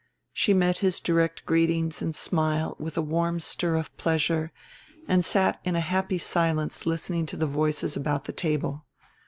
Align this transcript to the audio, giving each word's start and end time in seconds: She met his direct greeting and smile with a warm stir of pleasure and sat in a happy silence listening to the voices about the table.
She 0.33 0.55
met 0.55 0.79
his 0.79 0.99
direct 0.99 1.45
greeting 1.45 1.93
and 2.01 2.15
smile 2.15 2.75
with 2.79 2.97
a 2.97 3.03
warm 3.03 3.39
stir 3.39 3.75
of 3.75 3.95
pleasure 3.97 4.51
and 5.07 5.23
sat 5.23 5.59
in 5.63 5.75
a 5.75 5.79
happy 5.79 6.17
silence 6.17 6.87
listening 6.87 7.27
to 7.27 7.37
the 7.37 7.45
voices 7.45 7.95
about 7.95 8.25
the 8.25 8.33
table. 8.33 8.87